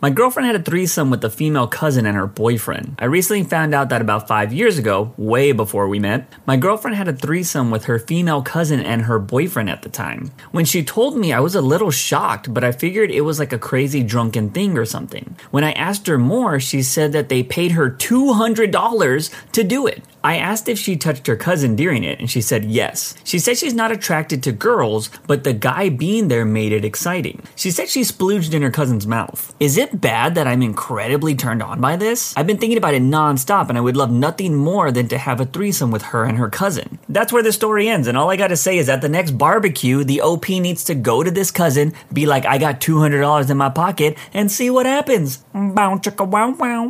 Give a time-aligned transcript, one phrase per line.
[0.00, 2.94] My girlfriend had a threesome with a female cousin and her boyfriend.
[3.00, 6.96] I recently found out that about five years ago, way before we met, my girlfriend
[6.96, 10.30] had a threesome with her female cousin and her boyfriend at the time.
[10.52, 13.52] When she told me, I was a little shocked, but I figured it was like
[13.52, 15.34] a crazy drunken thing or something.
[15.50, 20.04] When I asked her more, she said that they paid her $200 to do it.
[20.28, 23.14] I asked if she touched her cousin during it, and she said yes.
[23.24, 27.42] She said she's not attracted to girls, but the guy being there made it exciting.
[27.56, 29.54] She said she splooged in her cousin's mouth.
[29.58, 32.36] Is it bad that I'm incredibly turned on by this?
[32.36, 35.40] I've been thinking about it nonstop, and I would love nothing more than to have
[35.40, 36.98] a threesome with her and her cousin.
[37.08, 40.04] That's where the story ends, and all I gotta say is at the next barbecue,
[40.04, 43.70] the OP needs to go to this cousin, be like, I got $200 in my
[43.70, 45.42] pocket, and see what happens.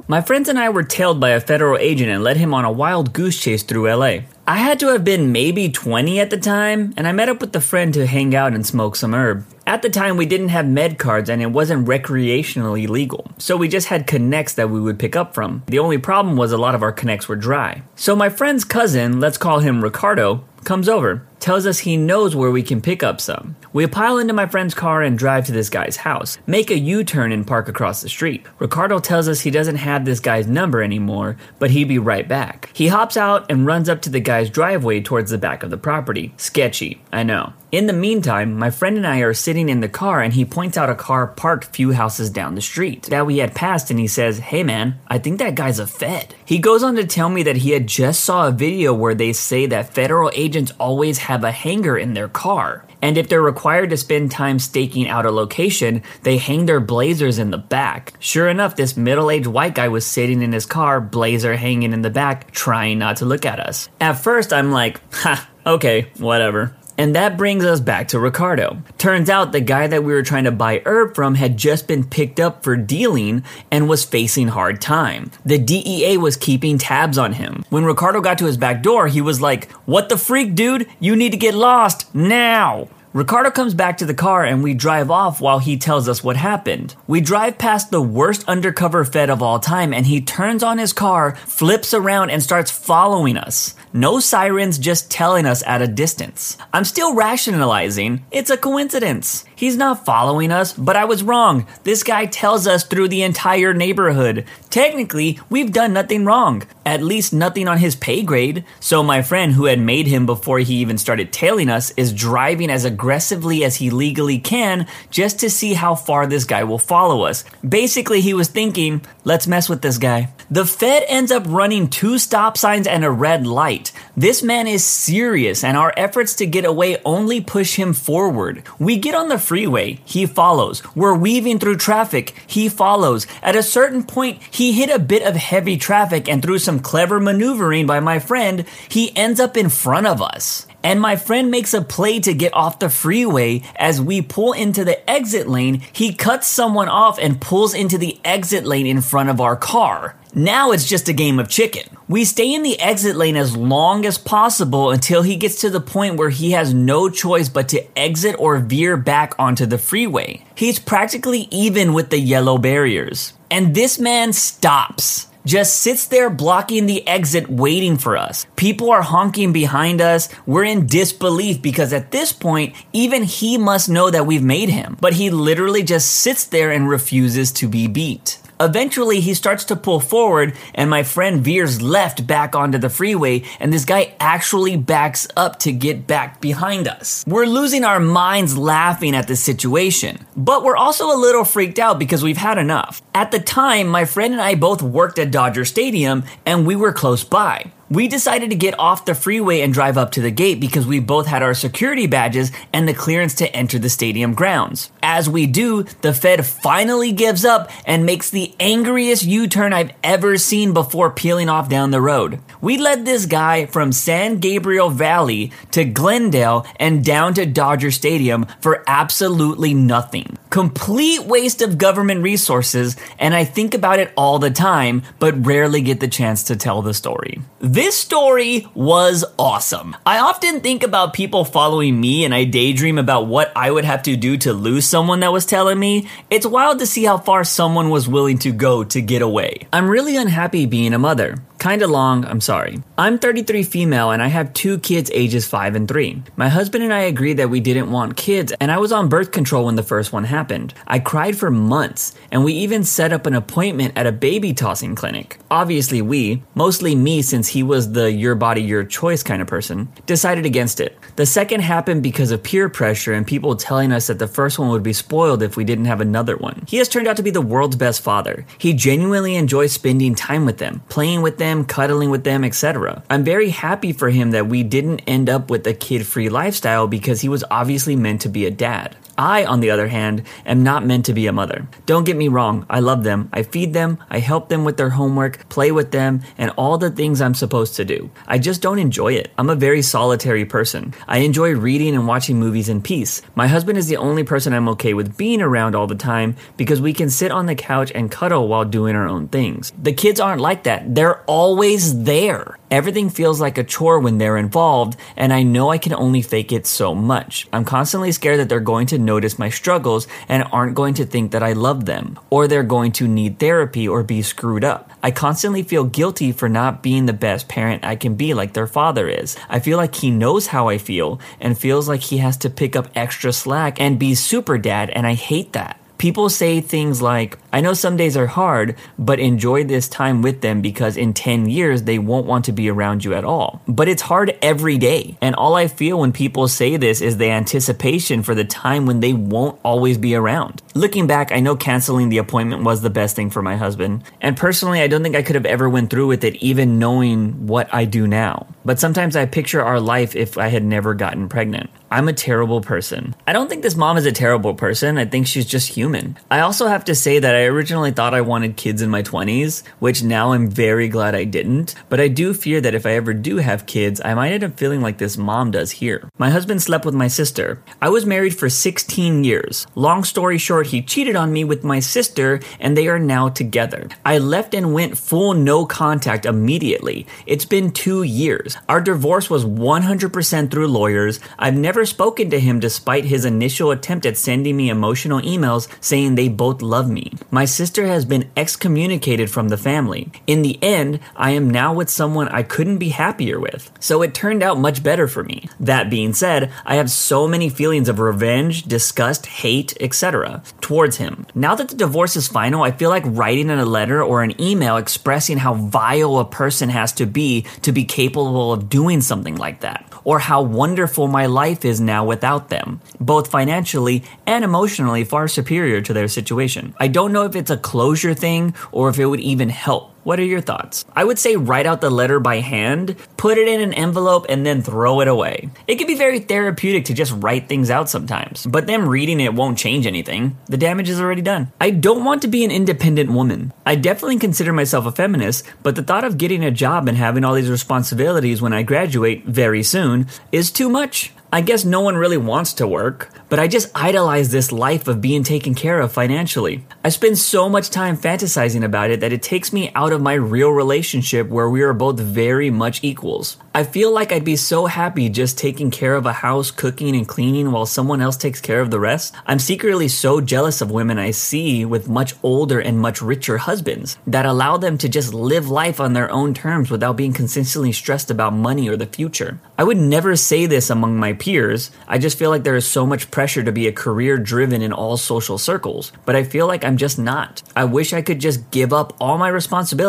[0.09, 2.73] My friends and I were tailed by a federal agent and led him on a
[2.73, 4.20] wild goose chase through LA.
[4.46, 7.54] I had to have been maybe 20 at the time, and I met up with
[7.56, 9.45] a friend to hang out and smoke some herb.
[9.69, 13.69] At the time, we didn't have med cards and it wasn't recreationally legal, so we
[13.69, 15.63] just had connects that we would pick up from.
[15.67, 17.83] The only problem was a lot of our connects were dry.
[17.95, 22.51] So my friend's cousin, let's call him Ricardo, comes over, tells us he knows where
[22.51, 23.57] we can pick up some.
[23.73, 27.05] We pile into my friend's car and drive to this guy's house, make a U
[27.05, 28.47] turn and park across the street.
[28.59, 32.71] Ricardo tells us he doesn't have this guy's number anymore, but he'd be right back.
[32.73, 35.77] He hops out and runs up to the guy's driveway towards the back of the
[35.77, 36.32] property.
[36.38, 37.53] Sketchy, I know.
[37.71, 40.76] In the meantime, my friend and I are sitting in the car and he points
[40.76, 44.06] out a car parked few houses down the street that we had passed and he
[44.06, 46.34] says, Hey man, I think that guy's a Fed.
[46.45, 49.32] He goes on to tell me that he had just saw a video where they
[49.32, 52.84] say that federal agents always have a hanger in their car.
[53.01, 57.38] And if they're required to spend time staking out a location, they hang their blazers
[57.38, 58.14] in the back.
[58.18, 62.02] Sure enough, this middle aged white guy was sitting in his car, blazer hanging in
[62.02, 63.88] the back, trying not to look at us.
[64.00, 66.75] At first, I'm like, ha, okay, whatever.
[66.99, 68.82] And that brings us back to Ricardo.
[68.99, 72.03] Turns out the guy that we were trying to buy herb from had just been
[72.03, 75.31] picked up for dealing and was facing hard time.
[75.47, 77.65] The DEA was keeping tabs on him.
[77.71, 80.88] When Ricardo got to his back door, he was like, What the freak, dude?
[80.98, 82.88] You need to get lost now.
[83.15, 86.36] Ricardo comes back to the car and we drive off while he tells us what
[86.36, 86.94] happened.
[87.06, 90.92] We drive past the worst undercover Fed of all time and he turns on his
[90.92, 93.75] car, flips around, and starts following us.
[93.93, 96.59] No sirens, just telling us at a distance.
[96.72, 98.25] I'm still rationalizing.
[98.31, 99.44] It's a coincidence.
[99.58, 101.66] He's not following us, but I was wrong.
[101.82, 104.44] This guy tells us through the entire neighborhood.
[104.70, 106.62] Technically, we've done nothing wrong.
[106.86, 108.64] At least nothing on his pay grade.
[108.78, 112.70] So my friend who had made him before he even started tailing us is driving
[112.70, 117.22] as aggressively as he legally can just to see how far this guy will follow
[117.22, 117.44] us.
[117.68, 120.28] Basically, he was thinking, let's mess with this guy.
[120.50, 123.92] The Fed ends up running two stop signs and a red light.
[124.16, 128.62] This man is serious, and our efforts to get away only push him forward.
[128.78, 130.82] We get on the freeway, he follows.
[130.94, 133.26] We're weaving through traffic, he follows.
[133.42, 137.19] At a certain point, he hit a bit of heavy traffic, and through some clever
[137.19, 141.75] maneuvering by my friend, he ends up in front of us and my friend makes
[141.75, 143.62] a play to get off the freeway.
[143.77, 148.19] As we pull into the exit lane, he cuts someone off and pulls into the
[148.25, 150.16] exit lane in front of our car.
[150.34, 151.97] Now it's just a game of chicken.
[152.06, 155.81] We stay in the exit lane as long as possible until he gets to the
[155.81, 160.45] point where he has no choice but to exit or veer back onto the freeway.
[160.55, 163.33] He's practically even with the yellow barriers.
[163.50, 168.47] And this man stops just sits there blocking the exit waiting for us.
[168.56, 170.28] People are honking behind us.
[170.47, 174.97] We're in disbelief because at this point, even he must know that we've made him.
[175.00, 178.38] But he literally just sits there and refuses to be beat.
[178.60, 183.44] Eventually, he starts to pull forward, and my friend veers left back onto the freeway,
[183.60, 187.24] and this guy actually backs up to get back behind us.
[187.26, 191.98] We're losing our minds laughing at this situation, but we're also a little freaked out
[191.98, 193.00] because we've had enough.
[193.14, 196.92] At the time, my friend and I both worked at Dodger Stadium, and we were
[196.92, 197.72] close by.
[197.91, 201.00] We decided to get off the freeway and drive up to the gate because we
[201.00, 204.93] both had our security badges and the clearance to enter the stadium grounds.
[205.03, 209.92] As we do, the Fed finally gives up and makes the angriest U turn I've
[210.04, 212.41] ever seen before peeling off down the road.
[212.60, 218.45] We led this guy from San Gabriel Valley to Glendale and down to Dodger Stadium
[218.60, 220.36] for absolutely nothing.
[220.51, 225.80] Complete waste of government resources, and I think about it all the time, but rarely
[225.80, 227.41] get the chance to tell the story.
[227.78, 229.97] This story was awesome.
[230.04, 234.03] I often think about people following me and I daydream about what I would have
[234.03, 236.09] to do to lose someone that was telling me.
[236.28, 239.69] It's wild to see how far someone was willing to go to get away.
[239.72, 241.36] I'm really unhappy being a mother.
[241.59, 242.81] Kinda long, I'm sorry.
[242.97, 246.22] I'm 33 female and I have two kids ages 5 and 3.
[246.37, 249.33] My husband and I agreed that we didn't want kids and I was on birth
[249.33, 250.72] control when the first one happened.
[250.87, 254.95] I cried for months and we even set up an appointment at a baby tossing
[254.95, 255.41] clinic.
[255.51, 259.89] Obviously, we, mostly me since he was the your body, your choice kind of person,
[260.07, 260.97] decided against it.
[261.17, 264.69] The second happened because of peer pressure and people telling us that the first one
[264.69, 266.63] would be spoiled if we didn't have another one.
[266.69, 268.47] He has turned out to be the world's best father.
[268.59, 273.03] He genuinely enjoys spending time with them, playing with them, cuddling with them, etc.
[273.11, 276.87] I'm very happy for him that we didn't end up with a kid free lifestyle
[276.87, 278.97] because he was obviously meant to be a dad.
[279.19, 281.67] I, on the other hand, am not meant to be a mother.
[281.87, 284.91] Don't get me wrong, I love them, I feed them, I help them with their
[284.91, 288.11] homework, play with them, and all the things I'm supposed to do.
[288.29, 289.33] I just don't enjoy it.
[289.37, 290.95] I'm a very solitary person.
[291.09, 293.21] I enjoy reading and watching movies in peace.
[293.35, 296.81] My husband is the only person I'm okay with being around all the time because
[296.81, 299.73] we can sit on the couch and cuddle while doing our own things.
[299.83, 300.95] The kids aren't like that.
[300.95, 302.58] They're always there.
[302.69, 306.50] Everything feels like a chore when they're involved, and I know I can only fake
[306.50, 307.46] it so much.
[307.52, 311.31] I'm constantly scared that they're going to notice my struggles and aren't going to think
[311.31, 314.90] that I love them, or they're going to need therapy or be screwed up.
[315.00, 318.67] I constantly feel guilty for not being the best parent I can be like their
[318.67, 319.37] father is.
[319.49, 322.75] I feel like he knows how I feel and feels like he has to pick
[322.75, 325.79] up extra slack and be super dad, and I hate that.
[325.99, 330.43] People say things like, I know some days are hard, but enjoy this time with
[330.43, 333.61] them because in 10 years they won't want to be around you at all.
[333.67, 335.19] But it's hard every day.
[335.21, 339.00] And all I feel when people say this is the anticipation for the time when
[339.00, 340.62] they won't always be around.
[340.77, 344.05] Looking back, I know canceling the appointment was the best thing for my husband.
[344.21, 347.49] And personally, I don't think I could have ever went through with it even knowing
[347.49, 348.47] what I do now.
[348.65, 351.71] But sometimes I picture our life if I had never gotten pregnant.
[351.90, 353.14] I'm a terrible person.
[353.26, 354.99] I don't think this mom is a terrible person.
[354.99, 356.19] I think she's just human.
[356.31, 359.67] I also have to say that I originally thought I wanted kids in my 20s,
[359.79, 361.75] which now I'm very glad I didn't.
[361.88, 364.58] But I do fear that if I ever do have kids, I might end up
[364.58, 366.11] feeling like this mom does here.
[366.19, 367.62] My husband slept with my sister.
[367.81, 369.67] I was married for 16 years.
[369.75, 373.88] Long story short, he cheated on me with my sister and they are now together.
[374.05, 377.06] I left and went full no contact immediately.
[377.25, 378.58] It's been two years.
[378.69, 381.20] Our divorce was 100% through lawyers.
[381.38, 386.15] I've never spoken to him despite his initial attempt at sending me emotional emails saying
[386.15, 387.13] they both love me.
[387.31, 390.11] My sister has been excommunicated from the family.
[390.27, 393.71] In the end, I am now with someone I couldn't be happier with.
[393.81, 395.49] So it turned out much better for me.
[395.61, 400.43] That being said, I have so many feelings of revenge, disgust, hate, etc.
[400.61, 401.27] towards him.
[401.35, 404.41] Now that the divorce is final, I feel like writing in a letter or an
[404.41, 409.37] email expressing how vile a person has to be to be capable of doing something
[409.37, 415.05] like that, or how wonderful my life is now without them, both financially and emotionally
[415.05, 416.75] far superior to their situation.
[416.79, 419.94] I don't know if it's a closure thing or if it would even help.
[420.09, 420.87] What are your thoughts?
[420.97, 424.47] I would say write out the letter by hand, put it in an envelope, and
[424.47, 425.51] then throw it away.
[425.67, 429.35] It can be very therapeutic to just write things out sometimes, but them reading it
[429.35, 430.39] won't change anything.
[430.47, 431.53] The damage is already done.
[431.61, 433.53] I don't want to be an independent woman.
[433.67, 437.23] I definitely consider myself a feminist, but the thought of getting a job and having
[437.23, 441.13] all these responsibilities when I graduate very soon is too much.
[441.31, 445.03] I guess no one really wants to work, but I just idolize this life of
[445.03, 446.65] being taken care of financially.
[446.83, 450.15] I spend so much time fantasizing about it that it takes me out of my
[450.15, 453.37] real relationship where we are both very much equals.
[453.55, 457.09] I feel like I'd be so happy just taking care of a house, cooking and
[457.09, 459.17] cleaning while someone else takes care of the rest.
[459.27, 463.99] I'm secretly so jealous of women I see with much older and much richer husbands
[464.06, 468.11] that allow them to just live life on their own terms without being consistently stressed
[468.11, 469.40] about money or the future.
[469.57, 471.73] I would never say this among my peers.
[471.88, 474.73] I just feel like there is so much pressure to be a career driven in
[474.73, 477.43] all social circles, but I feel like I'm just not.
[477.57, 479.88] I wish I could just give up all my responsibilities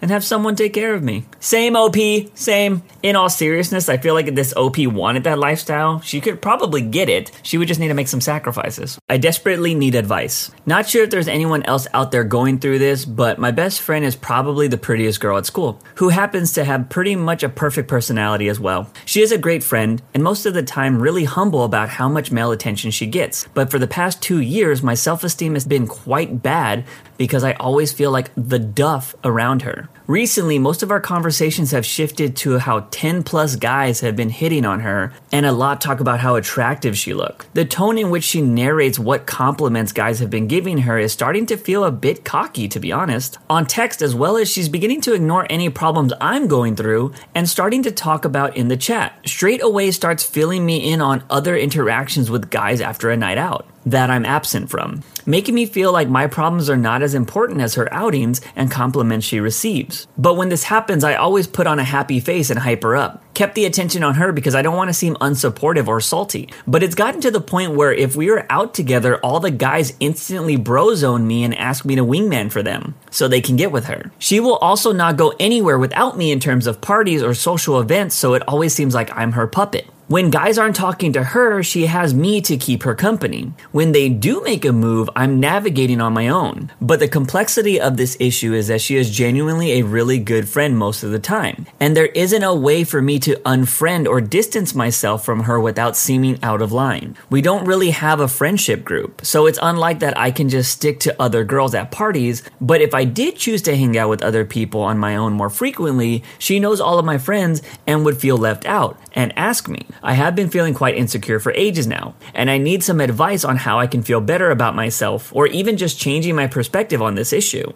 [0.00, 1.24] and have someone take care of me.
[1.40, 1.96] Same OP,
[2.34, 2.82] same.
[3.02, 6.82] In all seriousness, I feel like if this OP wanted that lifestyle, she could probably
[6.82, 7.30] get it.
[7.42, 8.98] She would just need to make some sacrifices.
[9.08, 10.50] I desperately need advice.
[10.66, 14.04] Not sure if there's anyone else out there going through this, but my best friend
[14.04, 17.88] is probably the prettiest girl at school, who happens to have pretty much a perfect
[17.88, 18.90] personality as well.
[19.06, 22.30] She is a great friend, and most of the time really humble about how much
[22.30, 23.48] male attention she gets.
[23.54, 26.84] But for the past two years, my self esteem has been quite bad
[27.16, 29.88] because I always feel like the duff around her.
[30.06, 34.64] Recently, most of our conversations have shifted to how 10 plus guys have been hitting
[34.64, 37.52] on her, and a lot talk about how attractive she looked.
[37.54, 41.46] The tone in which she narrates what compliments guys have been giving her is starting
[41.46, 43.38] to feel a bit cocky, to be honest.
[43.48, 47.48] On text, as well as she's beginning to ignore any problems I'm going through and
[47.48, 49.18] starting to talk about in the chat.
[49.24, 53.69] Straight away starts filling me in on other interactions with guys after a night out
[53.86, 57.74] that I'm absent from, making me feel like my problems are not as important as
[57.74, 60.06] her outings and compliments she receives.
[60.18, 63.22] But when this happens, I always put on a happy face and hype her up.
[63.40, 66.50] Kept the attention on her because I don't want to seem unsupportive or salty.
[66.66, 69.96] But it's gotten to the point where if we are out together, all the guys
[69.98, 73.72] instantly bro zone me and ask me to wingman for them so they can get
[73.72, 74.12] with her.
[74.18, 78.14] She will also not go anywhere without me in terms of parties or social events,
[78.14, 79.88] so it always seems like I'm her puppet.
[80.10, 83.52] When guys aren't talking to her, she has me to keep her company.
[83.70, 86.72] When they do make a move, I'm navigating on my own.
[86.80, 90.76] But the complexity of this issue is that she is genuinely a really good friend
[90.76, 91.68] most of the time.
[91.78, 95.96] And there isn't a way for me to unfriend or distance myself from her without
[95.96, 97.16] seeming out of line.
[97.30, 101.00] We don't really have a friendship group, so it's unlike that I can just stick
[101.00, 102.42] to other girls at parties.
[102.60, 105.50] But if I did choose to hang out with other people on my own more
[105.50, 109.86] frequently, she knows all of my friends and would feel left out and ask me.
[110.02, 113.56] I have been feeling quite insecure for ages now, and I need some advice on
[113.56, 117.32] how I can feel better about myself or even just changing my perspective on this
[117.32, 117.72] issue.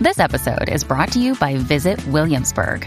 [0.00, 2.86] This episode is brought to you by Visit Williamsburg.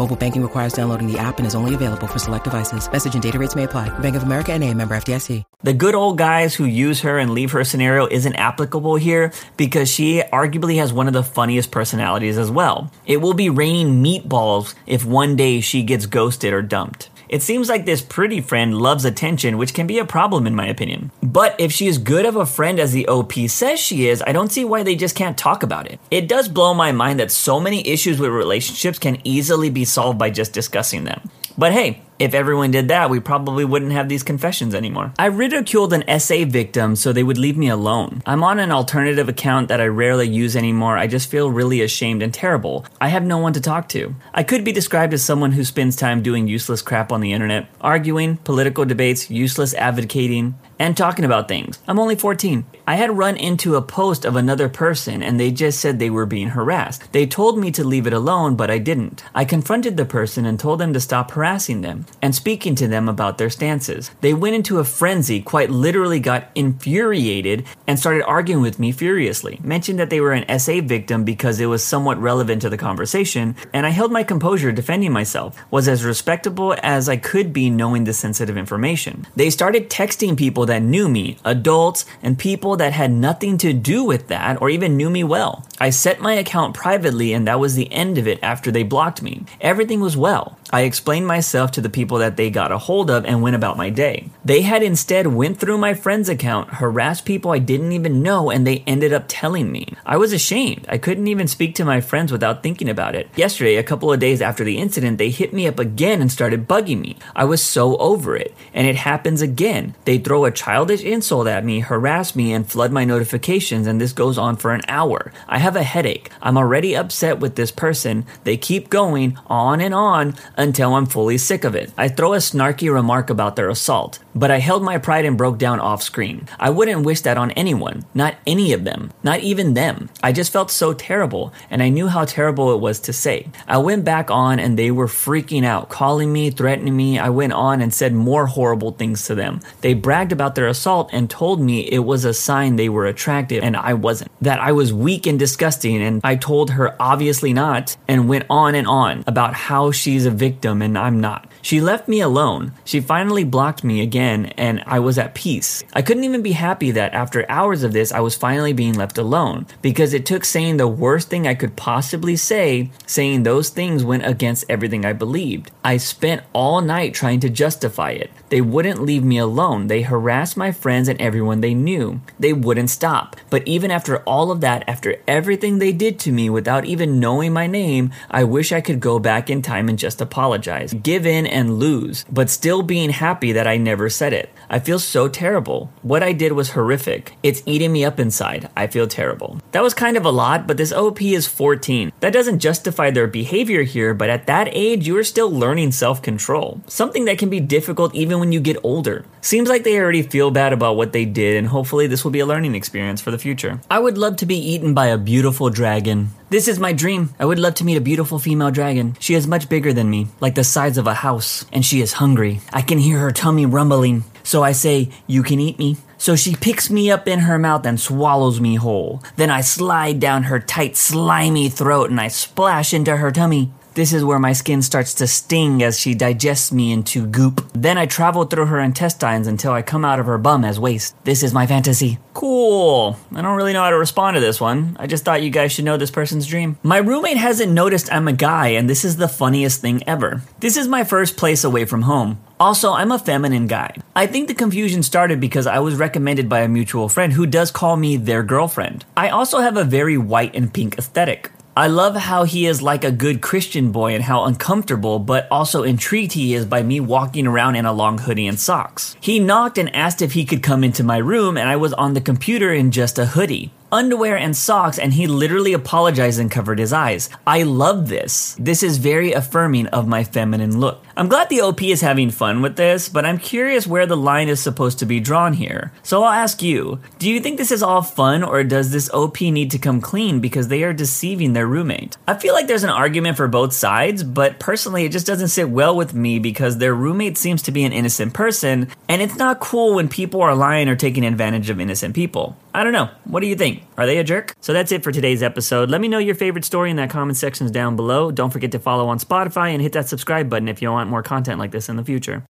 [0.00, 2.90] Mobile banking requires downloading the app and is only available for select devices.
[2.90, 3.90] Message and data rates may apply.
[3.98, 5.42] Bank of America and a member FDIC.
[5.62, 9.90] The good old guys who use her and leave her scenario isn't applicable here because
[9.90, 12.90] she arguably has one of the funniest personalities as well.
[13.04, 17.10] It will be raining meatballs if one day she gets ghosted or dumped.
[17.30, 20.66] It seems like this pretty friend loves attention, which can be a problem in my
[20.66, 21.12] opinion.
[21.22, 24.32] But if she is good of a friend as the OP says she is, I
[24.32, 26.00] don't see why they just can't talk about it.
[26.10, 30.18] It does blow my mind that so many issues with relationships can easily be solved
[30.18, 31.30] by just discussing them.
[31.56, 35.14] But hey, if everyone did that, we probably wouldn't have these confessions anymore.
[35.18, 38.22] I ridiculed an SA victim so they would leave me alone.
[38.26, 40.98] I'm on an alternative account that I rarely use anymore.
[40.98, 42.84] I just feel really ashamed and terrible.
[43.00, 44.14] I have no one to talk to.
[44.34, 47.68] I could be described as someone who spends time doing useless crap on the internet,
[47.80, 51.78] arguing, political debates, useless advocating, and talking about things.
[51.86, 52.64] I'm only 14.
[52.86, 56.24] I had run into a post of another person and they just said they were
[56.24, 57.12] being harassed.
[57.12, 59.22] They told me to leave it alone, but I didn't.
[59.34, 63.10] I confronted the person and told them to stop harassing them and speaking to them
[63.10, 64.10] about their stances.
[64.22, 69.60] They went into a frenzy, quite literally got infuriated, and started arguing with me furiously.
[69.62, 73.54] Mentioned that they were an SA victim because it was somewhat relevant to the conversation,
[73.74, 78.04] and I held my composure defending myself, was as respectable as I could be knowing
[78.04, 79.26] the sensitive information.
[79.36, 84.04] They started texting people that knew me, adults, and people that had nothing to do
[84.04, 85.66] with that or even knew me well.
[85.80, 89.22] I set my account privately, and that was the end of it after they blocked
[89.22, 89.44] me.
[89.62, 90.58] Everything was well.
[90.72, 93.76] I explained myself to the people that they got a hold of and went about
[93.76, 94.28] my day.
[94.44, 98.66] They had instead went through my friend's account, harassed people I didn't even know, and
[98.66, 99.94] they ended up telling me.
[100.04, 100.86] I was ashamed.
[100.88, 103.28] I couldn't even speak to my friends without thinking about it.
[103.34, 106.68] Yesterday, a couple of days after the incident, they hit me up again and started
[106.68, 107.16] bugging me.
[107.34, 108.54] I was so over it.
[108.74, 109.96] And it happens again.
[110.04, 114.12] They throw a childish insult at me, harass me, and flood my notifications, and this
[114.12, 115.32] goes on for an hour.
[115.48, 116.30] I have a headache.
[116.40, 118.26] I'm already upset with this person.
[118.44, 121.92] They keep going on and on until I'm fully sick of it.
[121.96, 125.58] I throw a snarky remark about their assault, but I held my pride and broke
[125.58, 126.48] down off screen.
[126.58, 130.10] I wouldn't wish that on anyone, not any of them, not even them.
[130.22, 133.48] I just felt so terrible, and I knew how terrible it was to say.
[133.66, 137.18] I went back on and they were freaking out, calling me, threatening me.
[137.18, 139.60] I went on and said more horrible things to them.
[139.80, 143.62] They bragged about their assault and told me it was a sign they were attractive
[143.62, 144.30] and I wasn't.
[144.40, 148.74] That I was weak and disgusting, and I told her obviously not, and went on
[148.74, 151.50] and on about how she's a victim and I'm not.
[151.62, 152.72] She left me alone.
[152.84, 155.82] She finally blocked me again, and I was at peace.
[155.94, 159.16] I couldn't even be happy that after hours of this, I was finally being left
[159.16, 164.04] alone because it took saying the worst thing I could possibly say, saying those things
[164.04, 165.70] went against everything I believed.
[165.82, 168.30] I spent all night trying to justify it.
[168.50, 169.86] They wouldn't leave me alone.
[169.86, 172.20] They harassed my friends and everyone they knew.
[172.38, 173.36] They wouldn't stop.
[173.48, 177.52] But even after all of that, after everything they did to me without even knowing
[177.52, 180.92] my name, I wish I could go back in time and just apologize.
[180.92, 184.50] Give in and lose, but still being happy that I never said it.
[184.68, 185.90] I feel so terrible.
[186.02, 187.36] What I did was horrific.
[187.42, 188.68] It's eating me up inside.
[188.76, 189.60] I feel terrible.
[189.72, 192.12] That was kind of a lot, but this OP is 14.
[192.20, 196.20] That doesn't justify their behavior here, but at that age, you are still learning self
[196.20, 196.80] control.
[196.86, 199.24] Something that can be difficult even when you get older.
[199.40, 202.40] Seems like they already feel bad about what they did, and hopefully, this will be
[202.40, 203.80] a learning experience for the future.
[203.90, 206.30] I would love to be eaten by a beautiful dragon.
[206.50, 207.32] This is my dream.
[207.38, 209.16] I would love to meet a beautiful female dragon.
[209.20, 212.14] She is much bigger than me, like the size of a house, and she is
[212.14, 212.60] hungry.
[212.72, 214.24] I can hear her tummy rumbling.
[214.42, 215.98] So I say, You can eat me.
[216.18, 219.22] So she picks me up in her mouth and swallows me whole.
[219.36, 223.70] Then I slide down her tight, slimy throat and I splash into her tummy.
[224.00, 227.70] This is where my skin starts to sting as she digests me into goop.
[227.74, 231.22] Then I travel through her intestines until I come out of her bum as waste.
[231.24, 232.18] This is my fantasy.
[232.32, 233.18] Cool.
[233.34, 234.96] I don't really know how to respond to this one.
[234.98, 236.78] I just thought you guys should know this person's dream.
[236.82, 240.40] My roommate hasn't noticed I'm a guy, and this is the funniest thing ever.
[240.60, 242.40] This is my first place away from home.
[242.58, 243.94] Also, I'm a feminine guy.
[244.16, 247.70] I think the confusion started because I was recommended by a mutual friend who does
[247.70, 249.04] call me their girlfriend.
[249.14, 251.50] I also have a very white and pink aesthetic.
[251.80, 255.82] I love how he is like a good Christian boy and how uncomfortable but also
[255.82, 259.16] intrigued he is by me walking around in a long hoodie and socks.
[259.18, 262.12] He knocked and asked if he could come into my room and I was on
[262.12, 266.78] the computer in just a hoodie underwear and socks, and he literally apologized and covered
[266.78, 267.28] his eyes.
[267.46, 268.56] I love this.
[268.58, 271.04] This is very affirming of my feminine look.
[271.16, 274.48] I'm glad the OP is having fun with this, but I'm curious where the line
[274.48, 275.92] is supposed to be drawn here.
[276.02, 279.40] So I'll ask you do you think this is all fun, or does this OP
[279.40, 282.16] need to come clean because they are deceiving their roommate?
[282.26, 285.68] I feel like there's an argument for both sides, but personally, it just doesn't sit
[285.68, 289.60] well with me because their roommate seems to be an innocent person, and it's not
[289.60, 292.56] cool when people are lying or taking advantage of innocent people.
[292.72, 293.10] I don't know.
[293.24, 293.82] What do you think?
[293.96, 294.54] Are they a jerk?
[294.60, 295.90] So that's it for today's episode.
[295.90, 298.30] Let me know your favorite story in that comment sections down below.
[298.30, 301.22] Don't forget to follow on Spotify and hit that subscribe button if you want more
[301.22, 302.44] content like this in the future.